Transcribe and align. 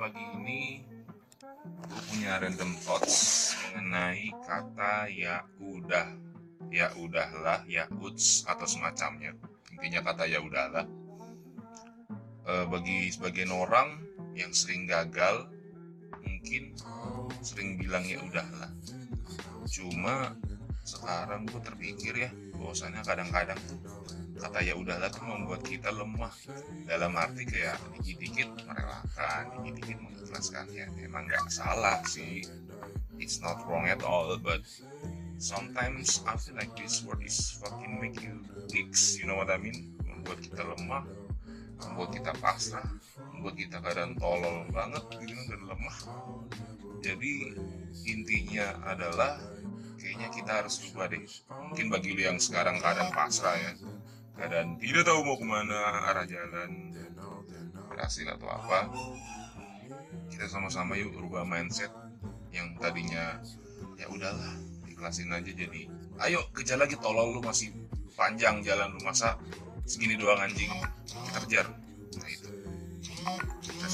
pagi 0.00 0.24
ini 0.32 0.80
gue 1.60 2.00
punya 2.08 2.40
random 2.40 2.72
thoughts 2.80 3.52
mengenai 3.76 4.32
kata 4.48 5.12
ya 5.12 5.44
udah 5.60 6.08
ya 6.72 6.88
udahlah 6.96 7.60
ya 7.68 7.84
uts 8.00 8.48
atau 8.48 8.64
semacamnya. 8.64 9.36
Intinya 9.76 10.00
kata 10.00 10.24
ya 10.24 10.40
udahlah. 10.40 10.88
Eh, 12.48 12.64
bagi 12.72 13.12
sebagian 13.12 13.52
orang 13.52 14.00
yang 14.32 14.56
sering 14.56 14.88
gagal 14.88 15.52
mungkin 16.24 16.72
sering 17.44 17.76
bilang 17.76 18.08
ya 18.08 18.24
udahlah. 18.24 18.72
Cuma 19.68 20.32
sekarang 20.80 21.44
gue 21.44 21.60
terpikir 21.60 22.14
ya 22.16 22.30
bahwasanya 22.56 23.04
kadang-kadang 23.04 23.60
kata 24.40 24.64
ya 24.64 24.74
udahlah 24.74 25.12
tuh 25.12 25.24
membuat 25.28 25.60
kita 25.62 25.92
lemah. 25.92 26.32
Dalam 26.88 27.12
arti 27.14 27.44
kayak 27.44 27.76
dikit-dikit 28.00 28.48
merelakan 28.64 29.42
dikit-dikit 29.60 29.98
mengikhlaskan 30.00 30.64
ya 30.72 30.88
emang 31.04 31.28
nggak 31.28 31.46
salah 31.52 32.00
sih. 32.08 32.42
It's 33.20 33.44
not 33.44 33.60
wrong 33.68 33.84
at 33.84 34.00
all 34.00 34.40
but 34.40 34.64
sometimes 35.36 36.24
I 36.24 36.40
feel 36.40 36.56
like 36.56 36.72
this 36.72 37.04
word 37.04 37.20
is 37.20 37.60
fucking 37.60 38.00
make 38.00 38.18
you 38.24 38.40
weak. 38.72 38.96
You 39.20 39.28
know 39.28 39.36
what 39.36 39.52
I 39.52 39.60
mean? 39.60 40.00
Membuat 40.08 40.40
kita 40.40 40.64
lemah 40.64 41.04
membuat 41.80 42.12
kita 42.12 42.32
pasrah 42.44 42.84
membuat 43.32 43.56
kita 43.56 43.80
kadang 43.80 44.12
tolol 44.20 44.68
banget 44.68 45.00
gitu 45.16 45.32
dan 45.48 45.62
lemah. 45.64 45.98
Jadi 47.00 47.56
intinya 48.04 48.76
adalah 48.84 49.40
kayaknya 49.96 50.28
kita 50.28 50.50
harus 50.60 50.76
ubah 50.92 51.08
deh. 51.08 51.24
Mungkin 51.48 51.88
bagi 51.88 52.12
lu 52.12 52.20
yang 52.20 52.36
sekarang 52.36 52.76
keadaan 52.84 53.08
pasrah 53.16 53.56
ya 53.56 53.72
keadaan 54.40 54.80
tidak 54.80 55.04
tahu 55.04 55.20
mau 55.20 55.36
ke 55.36 55.44
mana 55.44 55.76
arah 56.08 56.24
jalan 56.24 56.96
berhasil 57.92 58.24
atau 58.32 58.48
apa. 58.48 58.88
Kita 60.32 60.48
sama-sama 60.48 60.96
yuk 60.96 61.12
rubah 61.12 61.44
mindset 61.44 61.92
yang 62.48 62.72
tadinya 62.80 63.36
ya 64.00 64.08
udahlah 64.08 64.56
ikhlasin 64.88 65.28
aja 65.28 65.52
jadi. 65.52 65.84
Ayo 66.24 66.48
kejar 66.56 66.80
lagi 66.80 66.96
tolol 66.96 67.36
lu 67.36 67.44
masih 67.44 67.68
panjang 68.16 68.64
jalan 68.64 68.96
lu 68.96 69.00
masa 69.04 69.36
segini 69.84 70.16
doang 70.16 70.40
anjing? 70.40 70.72
Kita 71.04 71.38
kejar. 71.44 71.66
Nah 72.16 72.28
itu 72.32 72.48